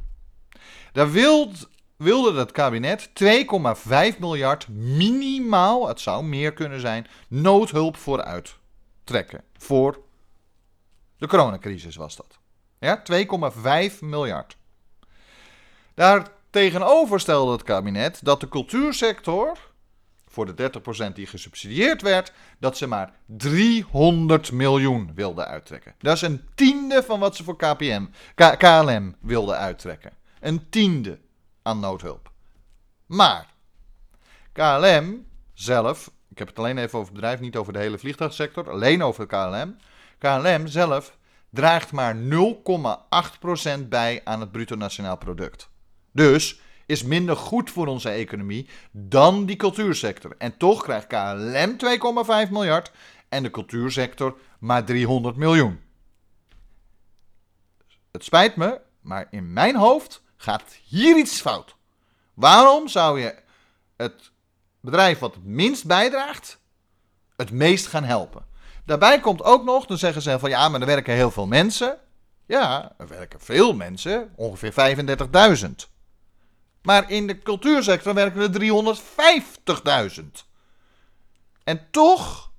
[0.91, 8.23] Daar wild, wilde het kabinet 2,5 miljard minimaal, het zou meer kunnen zijn, noodhulp voor
[8.23, 9.43] uittrekken.
[9.57, 10.01] Voor
[11.17, 12.37] de coronacrisis was dat.
[12.79, 13.03] Ja,
[13.91, 14.57] 2,5 miljard.
[15.93, 19.57] Daar tegenover stelde het kabinet dat de cultuursector
[20.27, 20.71] voor de
[21.09, 25.95] 30% die gesubsidieerd werd, dat ze maar 300 miljoen wilden uittrekken.
[25.97, 28.05] Dat is een tiende van wat ze voor KPM,
[28.57, 30.11] KLM wilden uittrekken.
[30.39, 31.19] Een tiende
[31.67, 32.31] aan noodhulp.
[33.05, 33.53] Maar
[34.51, 38.69] KLM zelf, ik heb het alleen even over het bedrijf, niet over de hele vliegtuigsector,
[38.69, 39.75] alleen over KLM.
[40.17, 41.17] KLM zelf
[41.49, 45.69] draagt maar 0,8% bij aan het bruto nationaal product.
[46.11, 50.35] Dus is minder goed voor onze economie dan die cultuursector.
[50.37, 51.75] En toch krijgt KLM
[52.45, 52.91] 2,5 miljard
[53.29, 55.79] en de cultuursector maar 300 miljoen.
[58.11, 61.75] Het spijt me, maar in mijn hoofd gaat hier iets fout.
[62.33, 63.35] Waarom zou je
[63.97, 64.31] het
[64.79, 66.59] bedrijf wat het minst bijdraagt,
[67.35, 68.45] het meest gaan helpen?
[68.85, 71.97] Daarbij komt ook nog, dan zeggen ze van ja, maar er werken heel veel mensen.
[72.45, 74.97] Ja, er werken veel mensen, ongeveer
[75.59, 75.69] 35.000.
[76.81, 78.95] Maar in de cultuursector werken er
[80.19, 80.23] 350.000.
[81.63, 82.51] En toch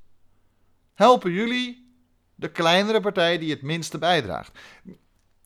[0.94, 1.92] helpen jullie
[2.34, 4.58] de kleinere partij die het minste bijdraagt.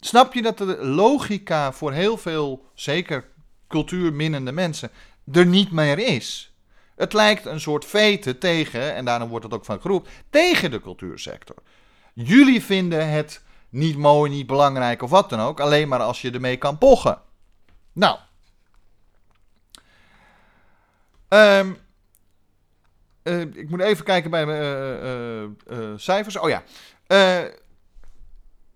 [0.04, 3.24] Snap je dat de logica voor heel veel, zeker
[3.68, 4.90] cultuurminnende mensen,
[5.32, 6.54] er niet meer is?
[6.96, 10.80] Het lijkt een soort vete tegen, en daarom wordt het ook van geroepen, tegen de
[10.80, 11.56] cultuursector.
[12.12, 16.30] Jullie vinden het niet mooi, niet belangrijk of wat dan ook, alleen maar als je
[16.30, 17.20] ermee kan pochen.
[17.92, 18.18] Nou,
[21.32, 21.76] Um,
[23.22, 24.62] uh, ik moet even kijken bij mijn
[25.04, 26.36] uh, uh, cijfers.
[26.36, 26.62] Oh ja.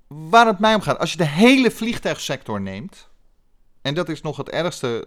[0.09, 0.99] Waar het mij om gaat.
[0.99, 3.09] Als je de hele vliegtuigsector neemt.
[3.83, 5.05] En dat is nog het ergste.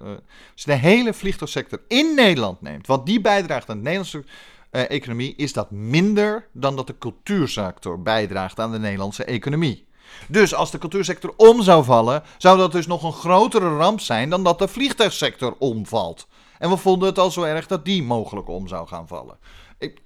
[0.52, 2.88] als je de hele vliegtuigsector in Nederland neemt.
[2.88, 4.24] Wat die bijdraagt aan de Nederlandse
[4.72, 5.36] economie.
[5.36, 9.88] Is dat minder dan dat de cultuursector bijdraagt aan de Nederlandse economie.
[10.28, 12.24] Dus als de cultuursector om zou vallen.
[12.38, 16.28] Zou dat dus nog een grotere ramp zijn dan dat de vliegtuigsector omvalt.
[16.58, 19.38] En we vonden het al zo erg dat die mogelijk om zou gaan vallen.
[19.78, 20.02] Ik,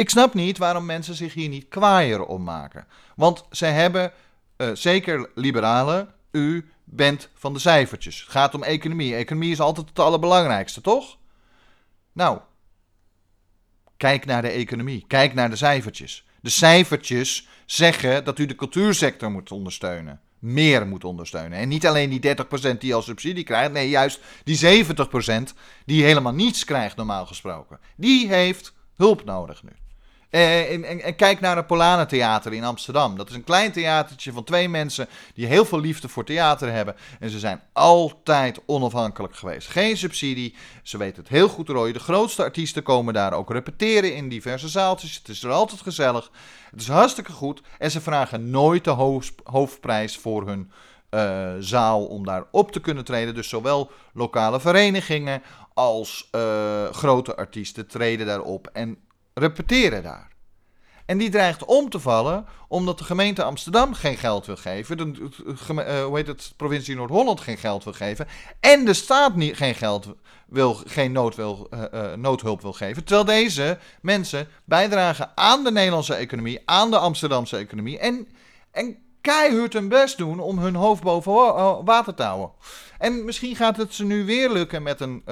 [0.00, 2.86] ik snap niet waarom mensen zich hier niet kwaaier om maken.
[3.16, 4.12] Want ze hebben,
[4.56, 8.20] uh, zeker liberalen, u bent van de cijfertjes.
[8.20, 9.14] Het gaat om economie.
[9.14, 11.16] Economie is altijd het allerbelangrijkste, toch?
[12.12, 12.38] Nou,
[13.96, 15.04] kijk naar de economie.
[15.06, 16.26] Kijk naar de cijfertjes.
[16.40, 21.58] De cijfertjes zeggen dat u de cultuursector moet ondersteunen meer moet ondersteunen.
[21.58, 22.36] En niet alleen die
[22.74, 27.78] 30% die al subsidie krijgt, nee, juist die 70% die helemaal niets krijgt, normaal gesproken.
[27.96, 29.70] Die heeft hulp nodig nu.
[30.30, 33.16] Eh, en, kijk naar het Polana Theater in Amsterdam.
[33.16, 36.96] Dat is een klein theatertje van twee mensen die heel veel liefde voor theater hebben.
[37.20, 39.68] En ze zijn altijd onafhankelijk geweest.
[39.68, 40.54] Geen subsidie.
[40.82, 41.94] Ze weten het heel goed te rooien.
[41.94, 45.14] De grootste artiesten komen daar ook repeteren in diverse zaaltjes.
[45.14, 46.30] Het is er altijd gezellig.
[46.70, 47.62] Het is hartstikke goed.
[47.78, 50.70] En ze vragen nooit de hoofdprijs voor hun
[51.10, 53.34] uh, zaal om daar op te kunnen treden.
[53.34, 55.42] Dus zowel lokale verenigingen
[55.74, 58.98] als uh, grote artiesten treden daarop en
[59.40, 60.30] repeteren daar.
[61.10, 64.96] En die dreigt om te vallen omdat de gemeente Amsterdam geen geld wil geven.
[64.96, 65.30] De,
[65.70, 68.26] uh, hoe heet het, provincie Noord-Holland geen geld wil geven.
[68.60, 70.06] En de staat niet, geen geld
[70.46, 71.58] wil, geen uh,
[71.94, 73.04] uh, noodhulp wil geven.
[73.04, 77.98] Terwijl deze mensen bijdragen aan de Nederlandse economie, aan de Amsterdamse economie.
[77.98, 78.28] En,
[78.70, 81.32] en keihard hun best doen om hun hoofd boven
[81.84, 82.50] water te houden.
[82.98, 85.22] En misschien gaat het ze nu weer lukken met een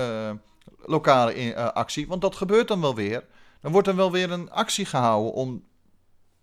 [0.84, 2.08] lokale actie.
[2.08, 3.24] Want dat gebeurt dan wel weer.
[3.60, 5.64] Dan wordt er wel weer een actie gehouden om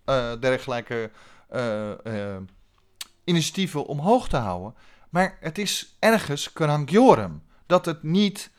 [0.06, 1.12] uh, dergelijke
[1.54, 2.38] uh,
[3.24, 4.76] initiatieven omhoog te houden.
[5.10, 8.52] Maar het is ergens krankjorum dat het niet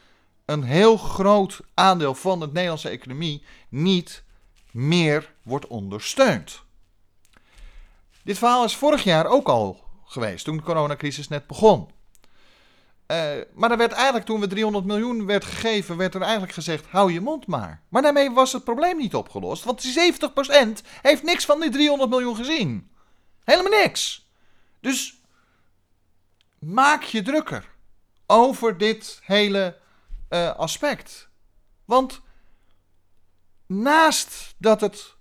[0.44, 4.24] een heel groot aandeel van de Nederlandse economie niet
[4.70, 6.62] meer wordt ondersteund.
[8.22, 11.90] Dit verhaal is vorig jaar ook al geweest, toen de coronacrisis net begon.
[13.06, 13.16] Uh,
[13.54, 17.12] maar er werd eigenlijk, toen we 300 miljoen werd gegeven, werd er eigenlijk gezegd: hou
[17.12, 17.82] je mond maar.
[17.88, 19.64] Maar daarmee was het probleem niet opgelost.
[19.64, 22.90] Want die 70% heeft niks van die 300 miljoen gezien.
[23.44, 24.28] Helemaal niks.
[24.80, 25.20] Dus
[26.58, 27.74] maak je drukker
[28.26, 29.78] over dit hele
[30.30, 31.28] uh, aspect.
[31.84, 32.20] Want
[33.66, 35.16] naast dat het,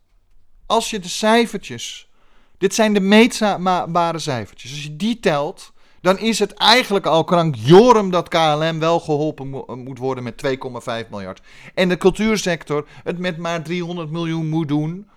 [0.65, 2.09] als je de cijfertjes,
[2.57, 5.73] dit zijn de meetbare cijfertjes, als je die telt
[6.05, 9.49] dan is het eigenlijk al krankjorum dat KLM wel geholpen
[9.83, 10.57] moet worden met
[11.03, 11.41] 2,5 miljard.
[11.73, 15.09] En de cultuursector het met maar 300 miljoen moet doen.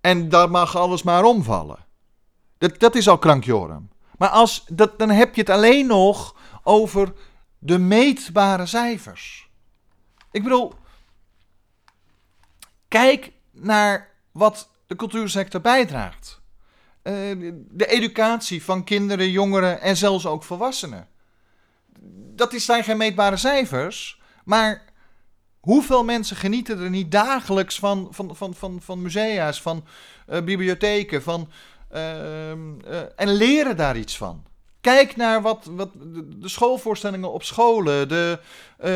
[0.00, 1.78] En daar mag alles maar omvallen.
[2.58, 3.90] Dat, dat is al krankjorum.
[4.18, 7.12] Maar als, dat, dan heb je het alleen nog over
[7.58, 9.50] de meetbare cijfers.
[10.30, 10.72] Ik bedoel,
[12.88, 16.39] kijk naar wat de cultuursector bijdraagt.
[17.02, 17.12] Eh,
[17.70, 21.08] de educatie van kinderen, jongeren en zelfs ook volwassenen.
[22.34, 24.84] Dat zijn geen meetbare cijfers, Maar
[25.60, 29.84] hoeveel mensen genieten er niet dagelijks van, van, van, van, van musea's, van
[30.28, 31.48] uh, bibliotheken, van,
[31.92, 34.44] uh, uh, en leren daar iets van?
[34.80, 35.90] Kijk naar wat, wat
[36.36, 38.38] de schoolvoorstellingen op scholen, de,
[38.78, 38.86] uh,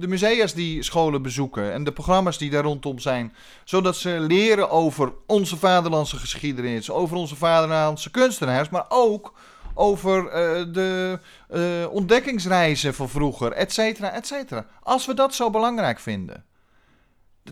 [0.00, 3.34] de musea's die scholen bezoeken en de programma's die daar rondom zijn.
[3.64, 9.34] Zodat ze leren over onze vaderlandse geschiedenis, over onze vaderlandse kunstenaars, maar ook
[9.74, 10.32] over uh,
[10.72, 11.18] de
[11.50, 14.66] uh, ontdekkingsreizen van vroeger, et cetera, et cetera.
[14.82, 16.44] Als we dat zo belangrijk vinden,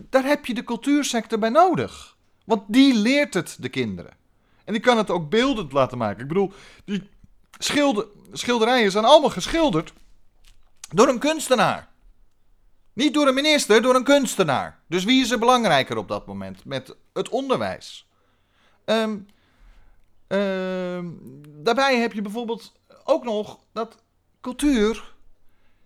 [0.09, 2.15] daar heb je de cultuursector bij nodig.
[2.45, 4.13] Want die leert het de kinderen.
[4.65, 6.21] En die kan het ook beeldend laten maken.
[6.21, 6.53] Ik bedoel,
[6.85, 7.09] die
[7.57, 9.93] schilder, schilderijen zijn allemaal geschilderd
[10.89, 11.89] door een kunstenaar.
[12.93, 14.79] Niet door een minister, door een kunstenaar.
[14.87, 18.07] Dus wie is er belangrijker op dat moment met het onderwijs?
[18.85, 19.27] Um,
[20.27, 20.99] uh,
[21.47, 22.71] daarbij heb je bijvoorbeeld
[23.03, 23.97] ook nog dat
[24.41, 25.13] cultuur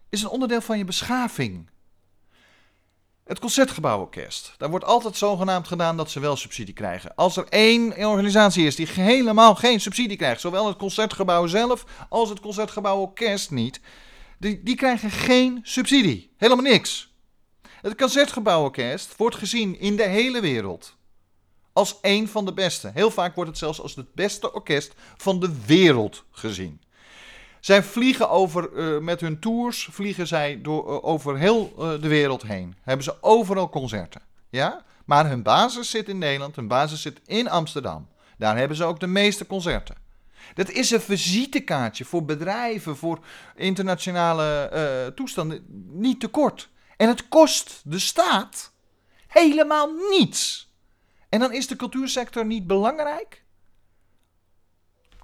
[0.10, 1.70] is een onderdeel van je beschaving.
[3.26, 4.54] Het Concertgebouworkest.
[4.58, 7.16] Daar wordt altijd zogenaamd gedaan dat ze wel subsidie krijgen.
[7.16, 12.30] Als er één organisatie is die helemaal geen subsidie krijgt, zowel het Concertgebouw zelf als
[12.30, 13.80] het Concertgebouworkest niet,
[14.40, 16.34] die, die krijgen geen subsidie.
[16.38, 17.14] Helemaal niks.
[17.82, 20.96] Het Concertgebouworkest wordt gezien in de hele wereld
[21.74, 22.92] als een van de beste.
[22.94, 26.82] Heel vaak wordt het zelfs als het beste orkest van de wereld gezien.
[27.66, 32.08] Zij vliegen over, uh, met hun tours, vliegen zij door, uh, over heel uh, de
[32.08, 32.76] wereld heen.
[32.82, 34.22] Hebben ze overal concerten.
[34.50, 34.84] Ja?
[35.06, 38.08] Maar hun basis zit in Nederland, hun basis zit in Amsterdam.
[38.38, 39.96] Daar hebben ze ook de meeste concerten.
[40.54, 43.20] Dat is een visitekaartje voor bedrijven, voor
[43.56, 46.70] internationale toestanden, niet te kort.
[46.98, 48.72] En het kost de staat
[49.28, 50.72] helemaal niets.
[51.30, 53.44] En dan is de cultuursector niet belangrijk?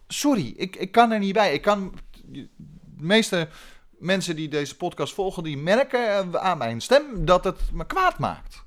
[0.07, 1.53] Sorry, ik, ik kan er niet bij.
[1.53, 1.93] Ik kan
[2.31, 2.49] de
[2.97, 3.47] meeste
[3.89, 8.63] mensen die deze podcast volgen, die merken aan mijn stem dat het me kwaad maakt.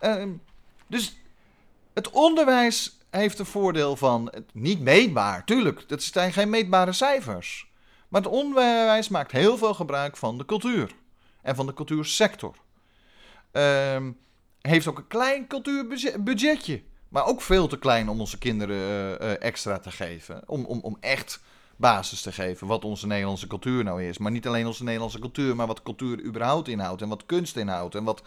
[0.00, 0.24] Uh,
[0.86, 1.16] dus
[1.92, 7.70] het onderwijs heeft een voordeel van niet meetbaar, tuurlijk, dat zijn geen meetbare cijfers.
[8.08, 10.94] Maar het onderwijs maakt heel veel gebruik van de cultuur
[11.42, 12.56] en van de cultuursector.
[13.52, 14.06] Uh,
[14.60, 16.82] heeft ook een klein cultuurbudgetje.
[17.08, 18.76] Maar ook veel te klein om onze kinderen
[19.22, 20.42] uh, uh, extra te geven.
[20.46, 21.40] Om, om, om echt
[21.80, 24.18] basis te geven wat onze Nederlandse cultuur nou is.
[24.18, 27.02] Maar niet alleen onze Nederlandse cultuur, maar wat cultuur überhaupt inhoudt.
[27.02, 27.94] En wat kunst inhoudt.
[27.94, 28.22] En wat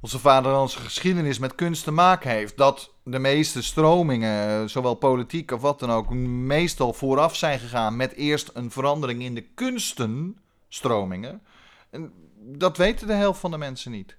[0.00, 2.56] onze vaderlandse geschiedenis met kunst te maken heeft.
[2.56, 8.12] Dat de meeste stromingen, zowel politiek of wat dan ook, meestal vooraf zijn gegaan met
[8.12, 11.42] eerst een verandering in de kunstenstromingen.
[11.90, 14.16] En dat weten de helft van de mensen niet.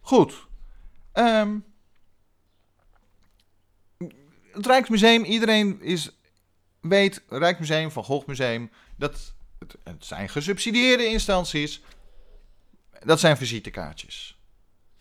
[0.00, 0.48] Goed.
[1.14, 1.64] Um,
[4.52, 6.19] het Rijksmuseum, iedereen is,
[6.80, 11.82] weet, Rijksmuseum, Van Gogh Museum, dat het, het zijn gesubsidieerde instanties.
[13.04, 14.38] Dat zijn visitekaartjes.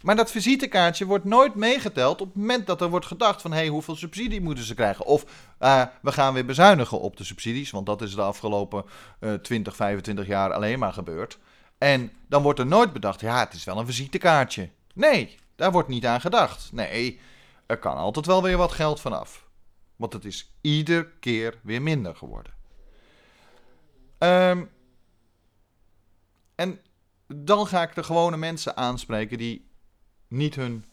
[0.02, 3.52] Maar dat visitekaartje wordt nooit meegeteld op het moment dat er wordt gedacht van...
[3.52, 5.06] hé, hey, hoeveel subsidie moeten ze krijgen?
[5.06, 5.26] Of
[5.60, 8.86] uh, we gaan weer bezuinigen op de subsidies, want dat is de afgelopen
[9.20, 11.38] uh, 20, 25 jaar alleen maar gebeurd.
[11.78, 14.70] En dan wordt er nooit bedacht, ja, het is wel een visitekaartje.
[14.94, 16.70] Nee, daar wordt niet aan gedacht.
[16.72, 17.20] Nee,
[17.65, 19.48] er kan altijd wel weer wat geld vanaf.
[20.00, 22.54] Want het is ieder keer weer minder geworden.
[24.20, 24.70] Um,
[26.56, 26.80] en
[27.28, 29.70] dan ga ik de gewone mensen aanspreken die
[30.28, 30.86] niet hun,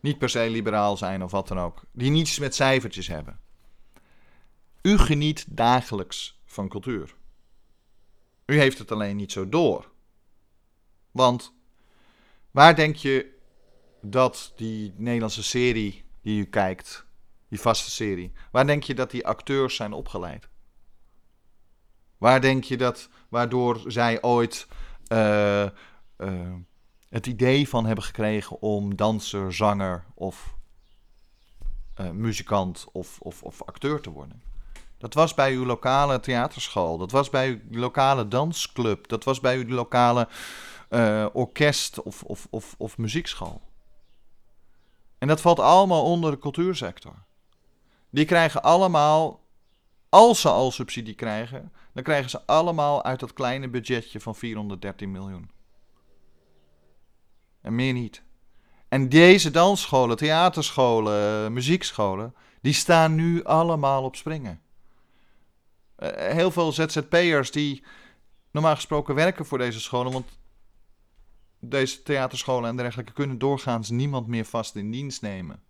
[0.00, 1.82] niet per se liberaal zijn of wat dan ook.
[1.92, 3.40] Die niets met cijfertjes hebben.
[4.82, 7.14] U geniet dagelijks van cultuur.
[8.46, 9.90] U heeft het alleen niet zo door.
[11.10, 11.52] Want
[12.50, 13.36] Waar denk je
[14.00, 17.06] dat die Nederlandse serie die u kijkt,
[17.48, 20.48] die vaste serie, waar denk je dat die acteurs zijn opgeleid?
[22.18, 24.66] Waar denk je dat, waardoor zij ooit
[25.12, 25.70] uh, uh,
[27.08, 30.54] het idee van hebben gekregen om danser, zanger of
[32.00, 34.42] uh, muzikant of, of, of acteur te worden?
[34.98, 39.56] Dat was bij uw lokale theaterschool, dat was bij uw lokale dansclub, dat was bij
[39.56, 40.28] uw lokale
[41.32, 43.60] orkest of, of, of, of muziekschool.
[45.18, 47.14] En dat valt allemaal onder de cultuursector.
[48.10, 49.40] Die krijgen allemaal,
[50.08, 55.10] als ze al subsidie krijgen, dan krijgen ze allemaal uit dat kleine budgetje van 413
[55.10, 55.50] miljoen.
[57.60, 58.22] En meer niet.
[58.88, 64.60] En deze dansscholen, theaterscholen, muziekscholen, die staan nu allemaal op springen.
[65.98, 67.84] Uh, heel veel ZZP'ers die
[68.50, 70.38] normaal gesproken werken voor deze scholen, want
[71.60, 75.62] deze theaterscholen en dergelijke kunnen doorgaans niemand meer vast in dienst nemen.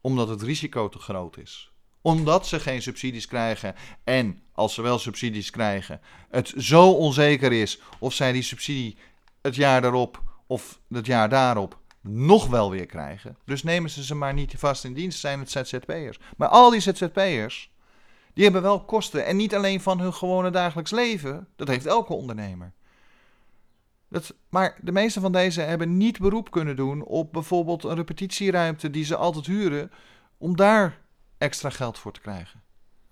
[0.00, 1.72] Omdat het risico te groot is.
[2.02, 3.74] Omdat ze geen subsidies krijgen
[4.04, 8.96] en als ze wel subsidies krijgen, het zo onzeker is of zij die subsidie
[9.42, 13.36] het jaar daarop of het jaar daarop nog wel weer krijgen.
[13.44, 16.18] Dus nemen ze ze maar niet vast in dienst, zijn het ZZP'ers.
[16.36, 17.70] Maar al die ZZP'ers,
[18.34, 19.26] die hebben wel kosten.
[19.26, 22.72] En niet alleen van hun gewone dagelijks leven, dat heeft elke ondernemer.
[24.08, 28.90] Dat, maar de meeste van deze hebben niet beroep kunnen doen op bijvoorbeeld een repetitieruimte
[28.90, 29.90] die ze altijd huren,
[30.38, 31.00] om daar
[31.38, 32.62] extra geld voor te krijgen.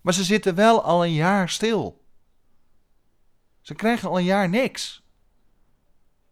[0.01, 2.05] Maar ze zitten wel al een jaar stil.
[3.61, 5.03] Ze krijgen al een jaar niks.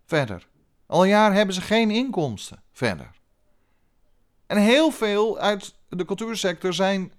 [0.05, 0.47] Verder.
[0.87, 2.63] Al een jaar hebben ze geen inkomsten.
[2.73, 3.11] Verder.
[4.47, 7.13] En heel veel uit de cultuursector zijn.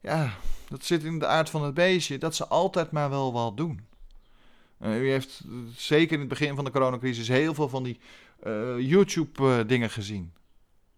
[0.00, 0.34] Ja,
[0.68, 2.18] dat zit in de aard van het beestje.
[2.18, 3.86] Dat ze altijd maar wel wat doen.
[4.82, 5.44] Uh, u heeft
[5.76, 8.00] zeker in het begin van de coronacrisis heel veel van die
[8.46, 10.32] uh, YouTube-dingen gezien.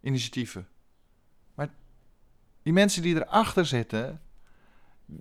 [0.01, 0.69] Initiatieven.
[1.55, 1.75] Maar
[2.63, 4.23] die mensen die erachter zitten,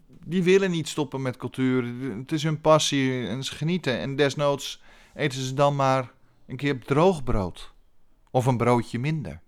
[0.07, 1.85] die willen niet stoppen met cultuur.
[2.17, 3.99] Het is hun passie en ze genieten.
[3.99, 4.81] En desnoods
[5.13, 6.13] eten ze dan maar
[6.45, 7.73] een keer droog brood.
[8.31, 9.41] Of een broodje minder.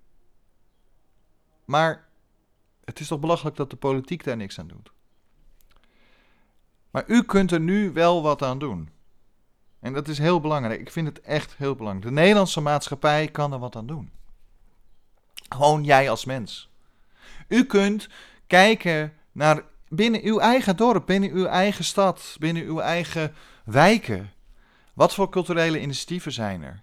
[1.66, 2.08] Maar
[2.86, 4.92] het is toch belachelijk dat de politiek daar niks aan doet.
[6.92, 8.90] Maar u kunt er nu wel wat aan doen.
[9.80, 10.80] En dat is heel belangrijk.
[10.80, 12.08] Ik vind het echt heel belangrijk.
[12.08, 14.12] De Nederlandse maatschappij kan er wat aan doen.
[15.50, 16.70] Gewoon jij als mens.
[17.48, 18.10] U kunt
[18.48, 23.34] kijken naar binnen uw eigen dorp, binnen uw eigen stad, binnen uw eigen
[23.66, 24.34] wijken.
[24.94, 26.82] Wat voor culturele initiatieven zijn er?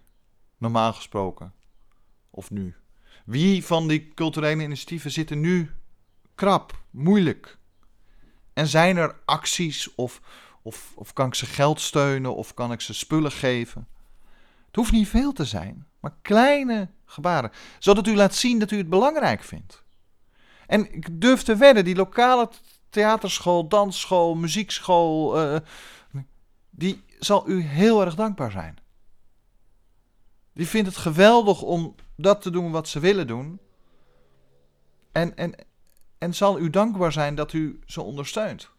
[0.58, 1.52] Normaal gesproken.
[2.30, 2.74] Of nu.
[3.24, 5.70] Wie van die culturele initiatieven zitten nu
[6.34, 7.58] krap, moeilijk?
[8.52, 10.20] En zijn er acties of,
[10.62, 13.88] of, of kan ik ze geld steunen of kan ik ze spullen geven?
[14.66, 17.50] Het hoeft niet veel te zijn, maar kleine gebaren.
[17.78, 19.84] Zodat u laat zien dat u het belangrijk vindt.
[20.66, 22.50] En ik durf te wedden, die lokale
[22.90, 25.56] theaterschool, dansschool, muziekschool, uh,
[26.70, 28.78] die zal u heel erg dankbaar zijn.
[30.52, 33.60] Die vindt het geweldig om dat te doen wat ze willen doen.
[35.12, 35.54] En, en,
[36.18, 38.70] en zal u dankbaar zijn dat u ze ondersteunt.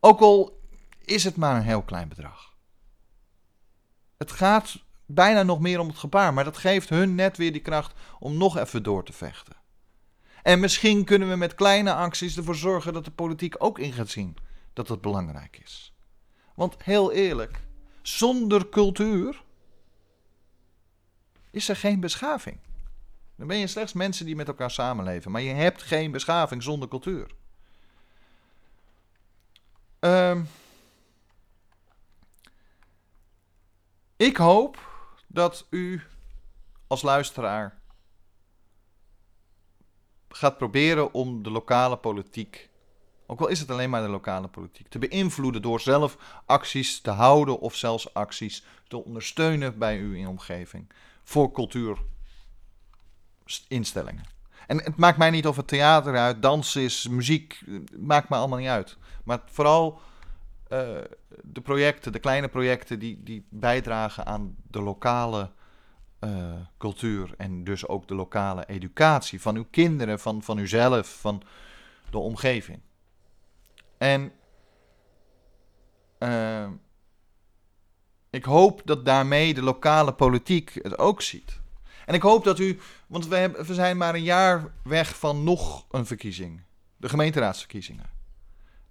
[0.00, 0.61] Ook al
[1.04, 2.54] is het maar een heel klein bedrag.
[4.16, 7.60] Het gaat bijna nog meer om het gebaar, maar dat geeft hun net weer die
[7.60, 9.56] kracht om nog even door te vechten.
[10.42, 14.08] En misschien kunnen we met kleine acties ervoor zorgen dat de politiek ook in gaat
[14.08, 14.36] zien
[14.72, 15.94] dat het belangrijk is.
[16.54, 17.60] Want heel eerlijk,
[18.02, 19.42] zonder cultuur
[21.50, 22.58] is er geen beschaving.
[23.36, 25.30] Dan ben je slechts mensen die met elkaar samenleven.
[25.30, 27.30] Maar je hebt geen beschaving zonder cultuur.
[30.00, 30.48] Um,
[34.22, 34.90] ik hoop
[35.26, 36.02] dat u
[36.86, 37.80] als luisteraar
[40.28, 42.70] gaat proberen om de lokale politiek,
[43.26, 47.10] ook al is het alleen maar de lokale politiek, te beïnvloeden door zelf acties te
[47.10, 50.92] houden of zelfs acties te ondersteunen bij u in omgeving
[51.24, 54.24] voor cultuurinstellingen.
[54.66, 57.62] En het maakt mij niet of het theater uit, dans is, muziek,
[57.98, 58.96] maakt me allemaal niet uit.
[59.24, 60.00] Maar vooral
[60.72, 60.78] uh,
[61.42, 65.50] de projecten, de kleine projecten die, die bijdragen aan de lokale
[66.20, 71.42] uh, cultuur en dus ook de lokale educatie van uw kinderen, van, van uzelf, van
[72.10, 72.80] de omgeving.
[73.98, 74.32] En
[76.18, 76.68] uh,
[78.30, 81.60] ik hoop dat daarmee de lokale politiek het ook ziet.
[82.06, 86.06] En ik hoop dat u, want we zijn maar een jaar weg van nog een
[86.06, 86.62] verkiezing.
[86.96, 88.11] De gemeenteraadsverkiezingen.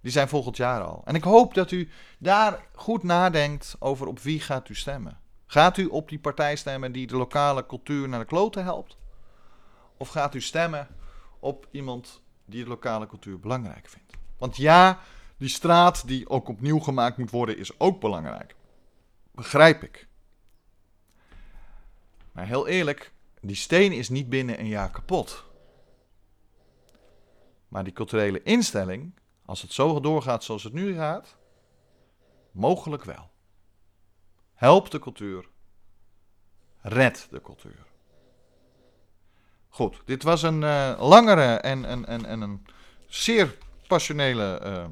[0.02, 1.02] Die zijn volgend jaar al.
[1.04, 5.18] En ik hoop dat u daar goed nadenkt over op wie gaat u stemmen.
[5.46, 8.96] Gaat u op die partij stemmen die de lokale cultuur naar de kloten helpt?
[9.96, 10.88] Of gaat u stemmen
[11.40, 14.12] op iemand die de lokale cultuur belangrijk vindt?
[14.38, 15.00] Want ja,
[15.36, 18.54] die straat die ook opnieuw gemaakt moet worden is ook belangrijk.
[19.30, 20.06] Begrijp ik.
[22.32, 25.44] Maar heel eerlijk, die steen is niet binnen een jaar kapot.
[27.68, 29.12] Maar die culturele instelling,
[29.52, 31.36] als het zo doorgaat zoals het nu gaat,
[32.50, 33.30] mogelijk wel.
[34.54, 35.48] Help de cultuur.
[36.80, 37.86] Red de cultuur.
[39.68, 42.66] Goed, dit was een uh, langere en, en, en, en, een
[43.06, 44.84] zeer passionele uh,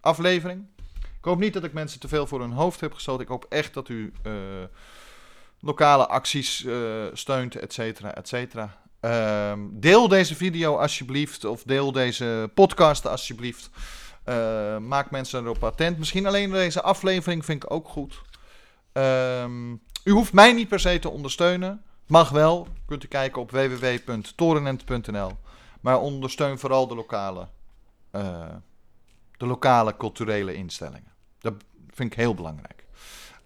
[0.00, 0.66] aflevering.
[1.00, 3.22] Ik hoop niet dat ik mensen te veel voor hun hoofd heb gestoten.
[3.22, 4.64] Ik hoop echt dat u uh,
[5.60, 6.66] lokale acties
[7.12, 8.85] steunt, et cetera, et cetera.
[9.06, 13.70] Ehm, deel deze video alsjeblieft, of deel deze podcast alsjeblieft.
[14.80, 15.98] maak mensen erop attent.
[15.98, 18.22] Misschien alleen deze aflevering vind ik ook goed.
[18.92, 21.82] Um, u hoeft mij niet per se te ondersteunen.
[22.06, 22.68] Mag wel.
[22.86, 25.30] Kunt u kijken op www.torenent.nl.
[25.80, 27.48] Maar ondersteun vooral de lokale,
[28.12, 28.44] uh,
[29.36, 31.12] de lokale culturele instellingen.
[31.38, 31.54] Dat
[31.90, 32.84] vind ik heel belangrijk.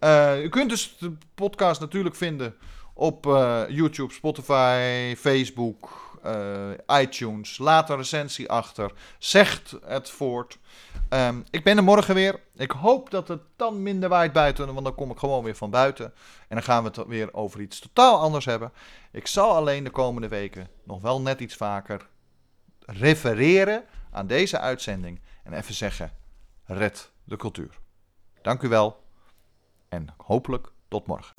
[0.00, 2.54] Uh, u kunt dus de podcast natuurlijk vinden
[3.00, 7.58] op uh, YouTube, Spotify, Facebook, uh, iTunes.
[7.58, 8.92] Laat een recensie achter.
[9.18, 10.58] Zegt het voort.
[11.08, 12.40] Um, ik ben er morgen weer.
[12.56, 15.70] Ik hoop dat het dan minder waait buiten, want dan kom ik gewoon weer van
[15.70, 16.04] buiten.
[16.48, 18.72] En dan gaan we het weer over iets totaal anders hebben.
[19.12, 22.08] Ik zal alleen de komende weken nog wel net iets vaker
[22.86, 25.20] refereren aan deze uitzending.
[25.44, 26.12] En even zeggen,
[26.64, 27.78] red de cultuur.
[28.42, 29.04] Dank u wel
[29.88, 31.34] en hopelijk tot morgen.